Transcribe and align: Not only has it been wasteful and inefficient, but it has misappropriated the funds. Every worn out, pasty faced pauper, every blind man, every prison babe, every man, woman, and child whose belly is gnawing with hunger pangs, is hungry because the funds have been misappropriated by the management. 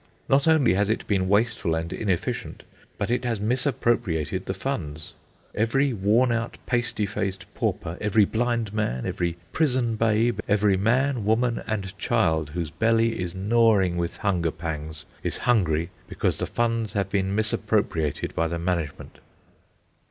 Not 0.27 0.47
only 0.47 0.73
has 0.73 0.89
it 0.89 1.05
been 1.05 1.29
wasteful 1.29 1.75
and 1.75 1.93
inefficient, 1.93 2.63
but 2.97 3.11
it 3.11 3.23
has 3.23 3.39
misappropriated 3.39 4.47
the 4.47 4.53
funds. 4.55 5.13
Every 5.53 5.93
worn 5.93 6.31
out, 6.31 6.57
pasty 6.65 7.05
faced 7.05 7.45
pauper, 7.53 7.99
every 8.01 8.25
blind 8.25 8.73
man, 8.73 9.05
every 9.05 9.37
prison 9.53 9.95
babe, 9.97 10.39
every 10.47 10.75
man, 10.75 11.23
woman, 11.23 11.61
and 11.67 11.95
child 11.99 12.49
whose 12.49 12.71
belly 12.71 13.21
is 13.21 13.35
gnawing 13.35 13.95
with 13.95 14.17
hunger 14.17 14.49
pangs, 14.49 15.05
is 15.21 15.37
hungry 15.37 15.91
because 16.07 16.37
the 16.37 16.47
funds 16.47 16.93
have 16.93 17.09
been 17.09 17.35
misappropriated 17.35 18.33
by 18.33 18.47
the 18.47 18.57
management. 18.57 19.19